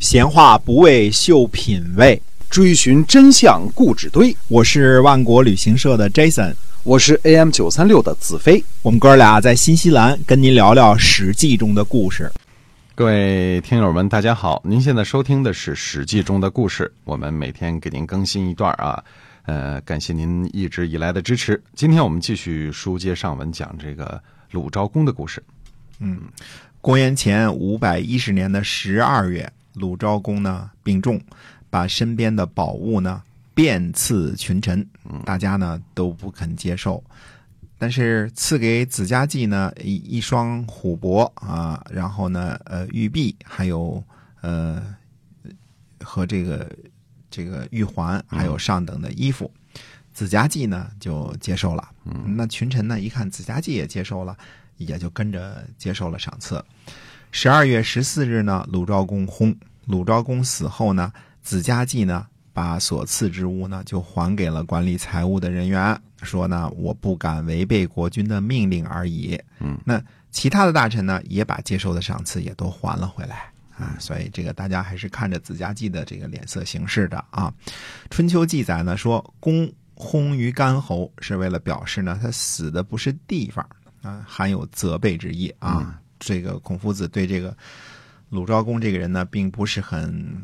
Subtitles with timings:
[0.00, 4.34] 闲话不为秀品味，追寻真相固纸堆。
[4.48, 8.64] 我是万国旅行社的 Jason，我是 AM 九三六的子飞。
[8.80, 12.32] 我们哥俩在新西兰跟您聊聊《史记》中的故事。
[12.94, 14.62] 各位听友们，大家好！
[14.64, 19.04] 您现在收听的是《史记》中的故事，我们每天给您更新一段啊。
[19.44, 21.62] 呃，感谢您一直以来的支持。
[21.74, 24.18] 今天我们继续书接上文，讲这个
[24.52, 25.42] 鲁昭公的故事。
[25.98, 26.22] 嗯，
[26.80, 29.50] 公元前五百一十年的十二月，
[29.80, 31.20] 鲁昭公呢病重，
[31.70, 33.22] 把身边的宝物呢
[33.54, 34.86] 遍赐群臣，
[35.24, 37.02] 大家呢都不肯接受。
[37.78, 44.04] 但是赐给子家季呢一一双虎帛啊，然后呢呃玉璧，还有
[44.42, 44.94] 呃
[46.04, 46.70] 和这个
[47.30, 49.50] 这个玉环，还有上等的衣服。
[50.12, 51.88] 子家季呢就接受了，
[52.36, 54.36] 那群臣呢一看子家季也接受了，
[54.76, 56.62] 也就跟着接受了赏赐。
[57.32, 59.56] 十二月十四日呢，鲁昭公薨。
[59.90, 61.12] 鲁昭公死后呢，
[61.42, 66.00] 子家季呢把所赐之物呢就还给了管理财务的人员。
[66.22, 69.40] 说呢，我不敢违背国君的命令而已。
[69.58, 73.96] 嗯，那其他的大臣呢，也把接受的赏赐也都还了回来啊。
[73.98, 77.52] 所以这个大家还是看着子家季的这个脸色行事的啊。
[78.10, 83.66] 春秋记载呢说，公薨于干侯，是为了表示呢他死的不是地方
[84.02, 85.98] 啊，含有责备之意啊。
[86.18, 87.56] 这个孔夫子对这个
[88.30, 90.42] 鲁昭公这个人呢，并不是很，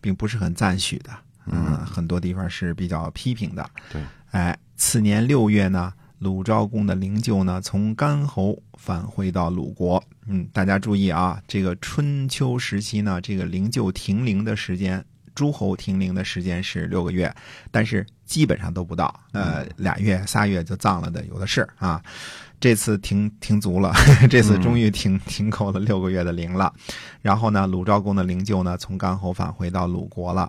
[0.00, 1.10] 并不是很赞许的。
[1.46, 3.68] 嗯，很多地方是比较批评的。
[3.92, 10.02] 对，哎，次年六月呢，鲁昭公的灵柩呢从干侯返回到鲁国。
[10.26, 17.34] 嗯，大家注意啊，这个春秋时期呢，这个灵柩停灵的时间，诸侯停灵的时间是六个月，
[17.70, 22.02] 但是基本上都不到，呃，俩月、仨月就葬了的有的是啊。
[22.60, 23.92] 这次停停足了，
[24.30, 26.72] 这次终于停停够了六个月的灵了。
[27.20, 30.48] 然后呢，鲁昭公的灵柩呢从干侯返回到鲁国了。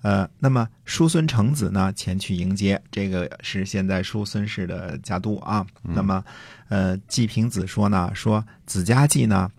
[0.00, 5.66] 呃，那么叔孙成子呢前去迎接，这个是现在叔孙氏的家督啊。
[5.82, 6.24] 那么，
[6.70, 9.50] 呃，季平子说呢，说子家季呢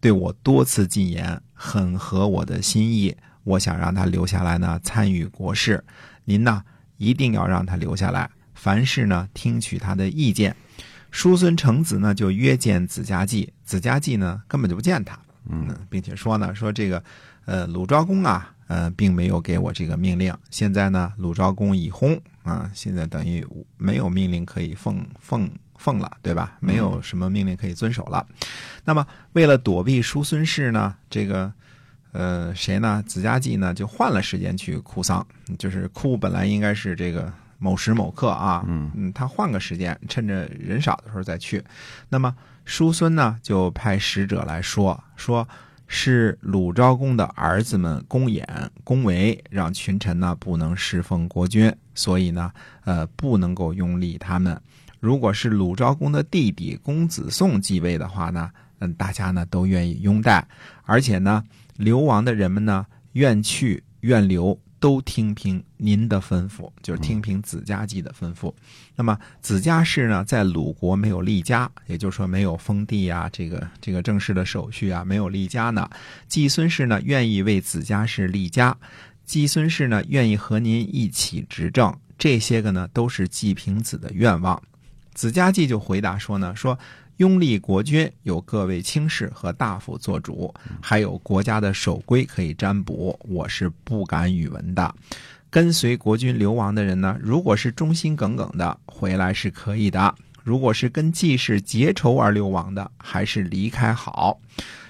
[0.00, 3.16] 对我多次进言，很合我的心意，
[3.48, 5.82] 我想让他留下来呢参与国事。
[6.24, 6.62] 您呢
[6.98, 10.54] 一定要让他留下来，凡事呢听取他的意见。
[11.10, 17.02] 叔孙成子呢就约见子家季，子家季呢根本就不见他，嗯，并且说呢说这个，
[17.46, 18.54] 呃，鲁昭公啊。
[18.68, 20.30] 呃，并没有给我这个命令。
[20.50, 23.42] 现在呢，鲁昭公已薨啊，现在等于
[23.78, 26.58] 没有命令可以奉奉奉了，对吧？
[26.60, 28.26] 没有什么命令可以遵守了。
[28.84, 31.50] 那么，为了躲避叔孙氏呢，这个
[32.12, 33.02] 呃谁呢？
[33.06, 35.26] 子家季呢就换了时间去哭丧，
[35.58, 41.62] 就是哭本来应该是这个某时某刻啊，嗯嗯，他换个时间，趁着人少的时候再去。
[42.08, 45.46] 那么叔孙呢就派使者来说说。
[45.90, 48.44] 是鲁昭公的儿子们公衍、
[48.84, 52.52] 公维，让群臣呢不能侍奉国君，所以呢，
[52.84, 54.60] 呃，不能够拥立他们。
[55.00, 60.46] 如果是鲁昭公的弟弟公子宋继位的话呢，嗯，大家呢都愿意拥戴，
[60.84, 61.44] 而且呢，
[61.76, 64.58] 流亡的人们呢愿去愿留。
[64.80, 68.54] 都听凭您的吩咐，就是听凭子家季的吩咐。
[68.94, 75.90] 那么子家氏呢，在鲁国没有立家，也就是说没有封地啊，这个这个正式的手续啊，没有立家呢。
[76.28, 78.76] 季孙氏呢，愿意为子家氏立家，
[79.24, 81.92] 季孙氏呢，愿意和您一起执政。
[82.16, 84.62] 这些个呢，都是季平子的愿望。
[85.12, 86.78] 子家季就回答说呢，说。
[87.18, 94.94] 拥立国君有各位卿士和大夫做主，还有国家的守规可以占卜，我是不敢与闻的。
[95.50, 100.14] 跟随国君流亡的人呢，如果是忠心耿耿的，回来是可以的；
[100.44, 104.38] 如果是跟季氏结仇而流亡的，还是离开好。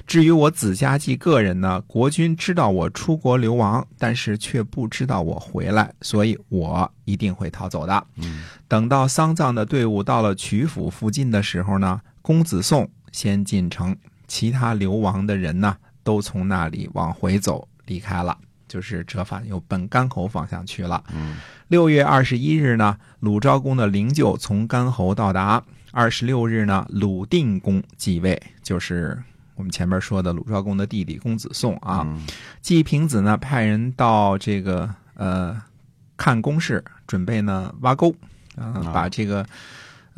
[0.07, 8.07] 至于我子家季个人呢，国君知道我出国流亡，但是却不知道我回来，所以我一定会逃走的。
[8.67, 11.99] 等到丧葬的队伍到了曲阜附近的时候呢。
[12.29, 13.97] 公子宋先进城，
[14.27, 18.37] 其他流亡的人呢，都从那里往回走离开了，
[18.69, 21.03] 就是折返又奔干侯方向去了。
[21.69, 25.65] 六月二十一日呢，鲁昭公的灵柩从干侯到达。
[25.91, 29.19] 二十六日呢，鲁定公继位，就是
[29.55, 32.07] 我们前面说的鲁昭公的弟弟公子宋啊。
[32.61, 35.57] 季平子呢，派人到这个呃
[36.19, 38.15] 看工事，准备呢挖沟
[38.55, 39.47] 啊，把这个。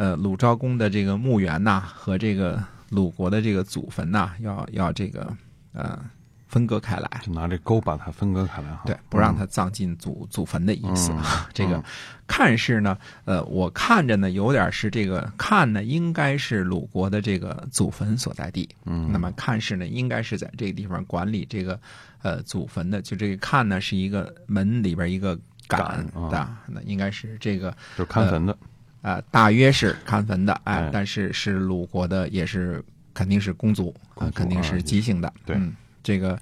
[0.01, 5.31] 呃，鲁昭公的这个墓园呐，和这个鲁国的这个祖坟呐，要要这个
[5.75, 6.03] 呃
[6.49, 7.21] 分割开来。
[7.23, 8.81] 就拿这沟把它分割开来哈。
[8.87, 11.13] 对，不让它葬进祖祖坟的意思。
[11.13, 11.85] 嗯 这个嗯
[12.27, 18.67] 看是呢，呃，我看着呢有点是这个看呢，应该是鲁国的这个祖坟所在地。
[18.87, 21.79] 嗯，那么看是呢，应该是在这个地方管理这个
[22.23, 23.03] 呃祖坟的。
[23.03, 25.39] 就这个看呢，是一个门里边一个
[25.69, 28.53] 杆的，那应该是这个就是看坟的。
[28.53, 28.59] 呃，
[29.31, 32.83] 大约是看坟的，哎，哎但是是鲁国的，也是
[33.15, 35.33] 肯定是公族，公族呃肯定是姬姓的。
[35.45, 36.39] 对嗯，这个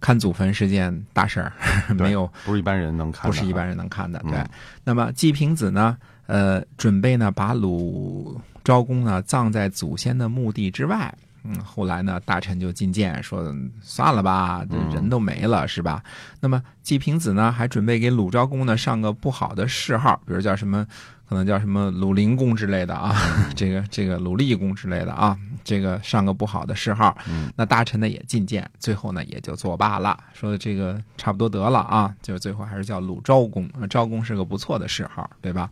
[0.00, 1.52] 看祖坟是件大事儿，
[1.94, 4.20] 没有不是一般人能看的，不是一般人能看的。
[4.24, 4.44] 嗯对，
[4.84, 5.96] 那么季平子呢，
[6.26, 11.12] 呃，准备呢把鲁昭公呢葬在祖先的墓地之外。
[11.42, 16.04] 嗯，后来呢，大臣就进谏说，算了吧，这嗯人都没了，是吧？
[16.38, 20.86] 那么季平子呢，还准备给鲁昭公呢上个不好的谥号，比如叫什么，
[21.30, 23.14] 可能叫什么鲁灵公之类的啊，
[23.54, 27.16] 这个这个鲁厉公之类的啊，这个上个不好的谥号。
[27.28, 33.70] 嗯那大臣呢也进谏，最后呢也就作罢了，说这个差不多得了啊，就最后还是叫鲁昭公。
[33.80, 35.70] 呃昭公是个不错的谥号，对吧？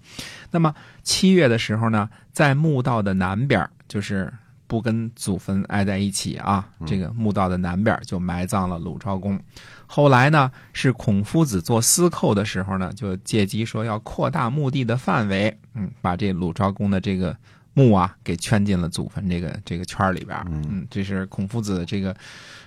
[0.52, 0.72] 那么
[1.02, 4.32] 七月的时候呢，在墓道的南边，就是
[4.68, 9.40] 不跟祖坟挨在一起啊，这个墓道的南边就埋葬了鲁昭公。
[9.86, 17.34] 后来呢，是孔夫子做司寇的时候呢，就借机说要扩大墓地的范围，嗯，把这鲁昭公的这个
[17.72, 20.38] 墓啊给圈进了祖坟这个这个圈里边。
[20.50, 22.14] 嗯嗯，这是孔夫子这个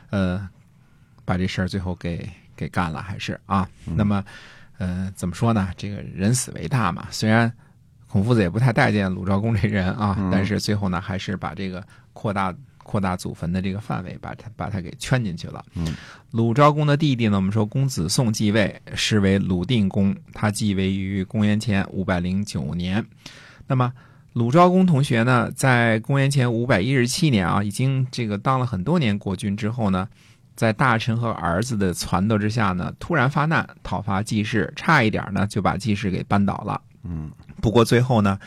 [0.10, 0.50] 呃，
[1.24, 3.70] 把这事儿最后给给干了，还是啊？
[3.86, 4.26] 那么
[4.80, 5.70] 呃，怎么说呢？
[5.78, 7.54] 这个人死为大嘛，虽然。
[8.12, 11.82] 孔夫子也不太待见鲁昭公这人啊，嗯但是最后呢，还是把这个
[12.12, 12.54] 扩大
[12.84, 15.64] 扩大祖坟的这个范围，把他把他给圈进去了。
[15.76, 15.96] 嗯，
[16.32, 23.06] 鲁昭公的弟弟呢，我们说公子宋继位，是为鲁定公，他继位于公元前五百零九年。
[23.66, 23.94] 那么
[24.34, 30.06] 鲁昭公同学呢，在公元前五百一十七年啊，已经这个当了很多年国君之后呢，
[30.58, 36.82] 在大臣和儿子的撺掇之下呢，突然发难，讨伐季氏，差一点呢就把季氏给扳倒了。
[37.04, 37.32] 嗯
[37.62, 38.40] 不过最后呢，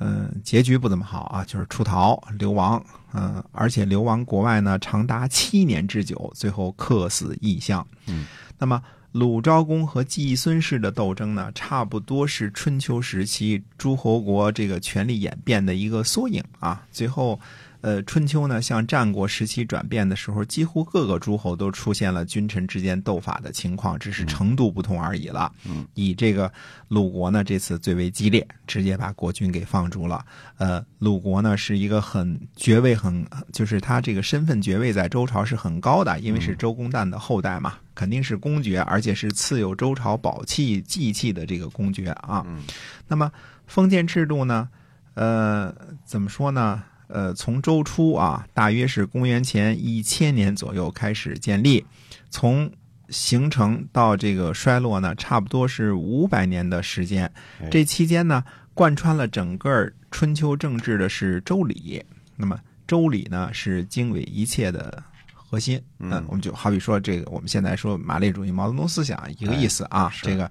[0.00, 7.86] 嗯、结局不怎么好啊，就是出逃流亡，嗯、而且流亡国外呢长达七年之久，最后客死异乡。
[8.06, 8.26] 嗯，
[8.58, 8.82] 那么
[9.12, 16.86] 鲁昭公和季孙氏的斗争呢，差不多是春秋时期诸侯国这个权力演变的一个缩影啊。
[16.92, 17.40] 最后，
[17.80, 25.52] 呃，春秋呢向战国时期转变的时候，几乎各个诸侯都出现了君臣之间斗法的情况，只是程度不同而已了。
[25.64, 26.52] 嗯，以这个
[26.88, 30.24] 鲁国呢，这次最为激烈，直接把国君给放逐了。
[30.56, 42.44] 呃，鲁国呢是一个很爵位很，就是他这个身份爵位在周朝是很高的，因为是周公旦的后代嘛，肯定是公爵，而且是赐有周朝宝器祭器的这个公爵啊。
[42.46, 42.62] 嗯
[43.06, 43.30] 那么
[43.66, 44.68] 封建制度呢，
[45.14, 45.72] 呃，
[46.04, 46.82] 怎么说呢？
[47.08, 51.84] 呃，从周初啊，大约是公元前一千年左右开始建立，
[52.30, 52.70] 从
[53.08, 57.24] 形成到这个衰落呢，差不多是五百年的时间
[57.62, 57.68] 哎。
[57.70, 58.44] 这期间呢，
[58.74, 62.04] 贯穿了整个春秋政治的是周礼。
[62.36, 65.02] 那么周礼呢，是经纬一切的
[65.32, 65.82] 核心。
[65.98, 70.10] 嗯我们就好比说这个，我们现在说马列主义、毛泽东思想一个意思啊。
[70.10, 70.50] 是这个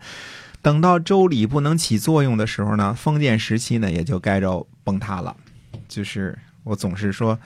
[0.63, 5.37] 等到周礼不能起作用的时候呢，封建时期呢也就该着崩塌了。
[5.87, 6.37] 就是
[6.67, 7.39] 我总是说，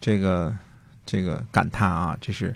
[0.00, 0.56] 这个
[1.04, 2.54] 这个感叹啊，这是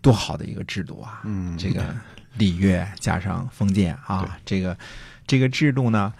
[0.00, 1.20] 多好的一个制度啊！
[1.24, 1.94] 嗯，这个
[2.36, 4.76] 礼乐加上封建啊，这个
[5.26, 6.12] 这个制度呢，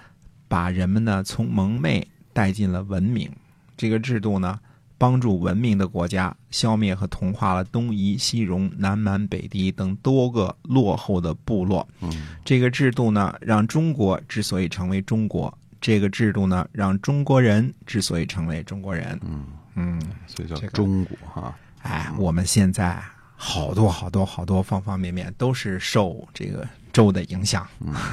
[0.48, 3.30] 把人们呢从蒙昧带进了文明。
[3.76, 4.58] 这个制度呢，
[4.98, 11.88] 帮助文明的国家消灭和同化了东夷、西戎、南蛮、北狄等多个落后的部落。
[12.00, 12.10] 嗯
[12.44, 15.48] 这个制度呢，让中国之所以成为中国；
[15.80, 19.18] 这个制度呢，让中国人之所以成为中国人。
[19.24, 21.54] 嗯，嗯，所以叫中国哈。
[21.82, 23.00] 哎，我们现在
[23.36, 27.64] 好多好多好多方方面面都是受这个周的影响，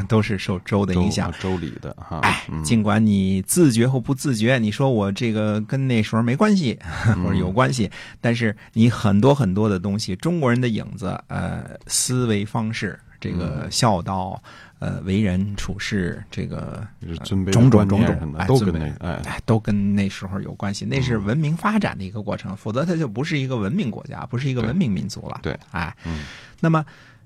[0.07, 1.31] 都是受周的影响。
[1.33, 2.19] 周周礼的哈。
[2.19, 6.77] 哎，嗯尽管你自觉或不自觉，你说我这个跟那时候没关系，
[7.23, 7.89] 或者有关系，
[8.21, 14.39] 但是你很多很多的东西，中国人的影子，呃，思维方式，这个孝道，
[14.77, 16.87] 呃，为人处事，这个
[17.23, 25.39] 种种种种都跟那哎哎，都跟那时候有关系，那是文明发展的一个过程，否则它就不是一个文明国家，不是一个文明民族了。
[25.41, 26.25] 对，哎，嗯
[26.59, 26.85] 那么，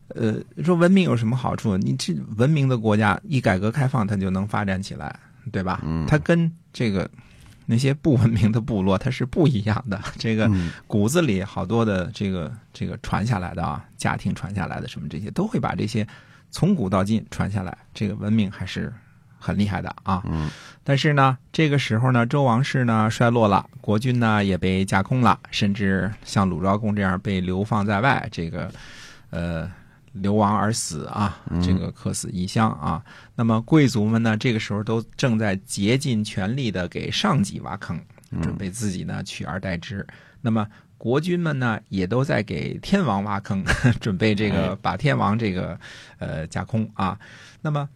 [0.09, 1.75] 呃，说文明有什么好处？
[1.77, 5.13] 你这文明的国家一改革开放，它就能发展起来，
[5.51, 5.81] 对吧？
[5.83, 7.09] 嗯它跟这个
[7.71, 10.01] 那些不文明的部落它是不一样的。
[10.17, 16.07] 这个嗯骨子里好多的这个这个传下来的啊，家庭传下来的什么这些，都会把这些
[16.49, 17.77] 从古到今传下来。
[17.93, 18.91] 这个文明还是
[19.37, 20.23] 很厉害的啊。
[20.25, 20.49] 嗯
[20.83, 28.71] 但是呢，这个时候呢，周王室呢衰落了，国君呢也被架空了，甚至像鲁昭公这样被流放在外，这个
[29.29, 29.71] 呃
[30.13, 33.03] 流亡而死啊，这个客死异乡啊。
[33.35, 37.99] 那么贵族们呢，这个时候都正在竭尽全力的给上级挖坑，
[38.41, 40.05] 准备自己呢取而代之。
[40.41, 43.63] 那么国君们呢，也都在给天王挖坑，
[44.01, 45.79] 准备这个把天王这个
[46.17, 47.17] 呃架空啊。
[47.61, 47.87] 那么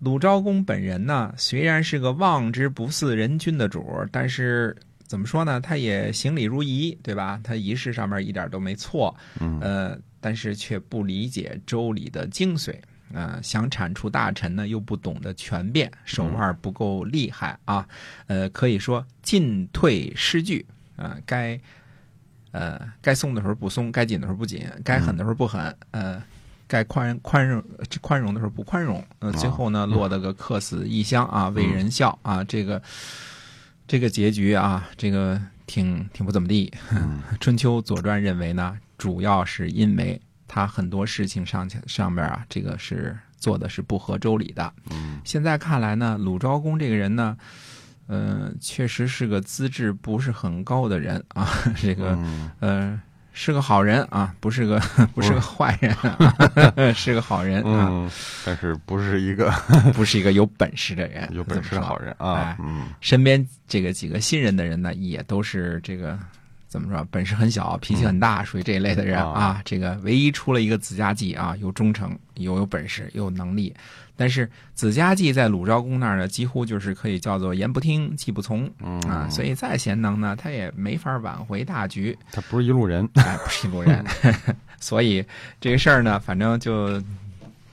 [0.00, 5.60] 鲁昭公本人呢，虽然是个望之不似人君的主，但是怎么说呢？
[5.60, 7.40] 他也行礼如仪，对吧？
[7.42, 9.16] 他仪式上面一点都没错，
[9.60, 12.74] 呃，但是却不理解周礼的精髓。
[13.12, 17.88] 呃，想铲除大臣呢，又不懂得权变，手腕不够厉害啊。
[18.26, 21.58] 呃，可以说进退失据啊，该
[22.50, 26.22] 呃该松的时候不松，该紧的时候不紧，该狠的时候不狠，呃。
[26.70, 27.64] 该宽宽容
[28.02, 32.82] 宽容的时候不宽容，呃，最后呢落得个客死异乡啊，为人笑啊，这个
[33.86, 36.70] 这个结局啊，这个挺挺不怎么地。
[37.40, 44.70] 春秋左传认为呢，主要是因为他很多事情上上面啊，这个是做的是不合周礼的。
[45.24, 47.36] 现在看来呢，鲁昭公这个人呢，
[48.08, 51.48] 呃，确实是个资质不是很高的人啊，
[51.80, 52.18] 这个
[52.60, 53.00] 呃。
[53.40, 54.80] 是个好人啊，不是个
[55.14, 55.94] 不是个坏人，
[56.92, 58.10] 是个好人啊，
[58.44, 59.48] 但是不是一个
[59.94, 62.56] 不是一个有本事的人，有本事的好人啊。
[62.58, 66.18] 嗯，身边这个几个信任的人呢，也都是这个
[66.68, 69.62] 怎么说，本事很小，脾气很大，属于这一类的人啊。
[69.64, 73.74] 这个唯一出了一个子家季啊，又忠诚，又有本事，又有能力。
[74.14, 78.70] 但是子家季在鲁昭公那儿呢，几乎就是可以叫做言不听，计不从
[79.08, 82.16] 啊，所以再贤能呢，他也没法挽回大局。
[82.30, 84.04] 他不是一路人，哎，不是一路人，
[84.78, 85.24] 所以
[85.60, 87.02] 这个事儿呢，反正就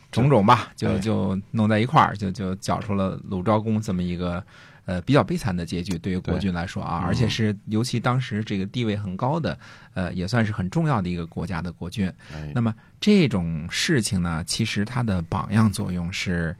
[0.09, 4.41] 种种吧，就就弄在一块儿，就就搅出了鲁昭公这么一个。
[4.85, 9.57] 呃，比较悲惨的结局对于国君来说啊，而且是尤其当时这个地位很高的，
[9.93, 12.11] 呃，也算是很重要的一个国家的国君。
[12.53, 16.55] 那么这种事情呢，其实它的榜样作用是，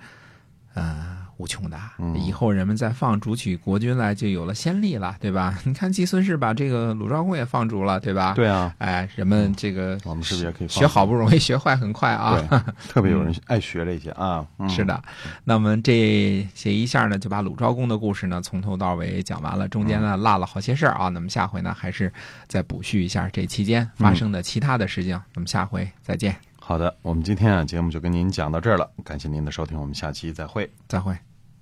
[0.74, 1.25] 呃。
[1.38, 5.58] 无穷大，以后人们再放逐取国君来，就有了先例了，对吧？
[5.66, 8.34] 你看季孙氏把这个鲁昭公也放逐了，对吧？
[8.34, 12.42] 对啊，哎，人们这个我们是不是也可以学好不容易学坏很快啊？
[12.90, 14.46] 特别有人爱学这些啊。
[14.70, 15.02] 是的，
[15.44, 21.10] 那我们这写一下呢，就把鲁昭公的故事呢从头到尾讲完了，中间呢落了好些事儿啊。
[21.10, 22.12] 那么下回呢，还是
[22.48, 25.22] 再补叙一下这期间发生的其他的事情。
[25.34, 26.36] 那么下回再见。
[26.68, 31.16] 好的，我们今天啊节目就跟您讲到这儿了，感谢您的收听，我们下期再会，再会。